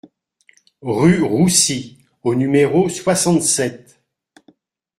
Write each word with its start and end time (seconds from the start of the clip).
Rue 0.81 1.21
Roussy 1.21 1.99
au 2.23 2.33
numéro 2.33 2.89
soixante-sept 2.89 4.01